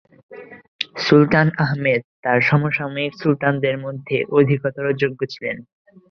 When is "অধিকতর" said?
4.37-4.85